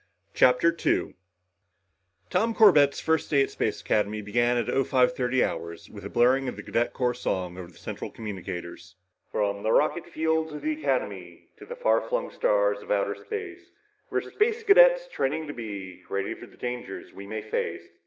[0.33, 1.13] CHAPTER 2
[2.31, 6.55] Tom Corbett's first day at Space Academy began at 0530 hours with the blaring of
[6.55, 8.95] the Cadet Corps Song over the central communicators:
[9.31, 13.69] "_From the rocket fields of the Academy To the far flung stars of outer space,
[14.09, 17.85] We're Space Cadets training to be Ready for dangers we may face.